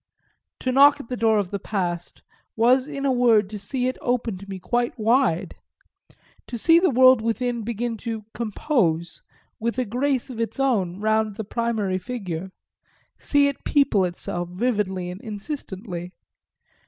[0.61, 2.23] To knock at the door of the past
[2.55, 5.53] was in a word to see it open to me quite wide
[6.47, 9.21] to see the world within begin to "compose"
[9.59, 12.49] with a grace of its own round the primary figure,
[13.19, 16.13] see it people itself vividly and insistently.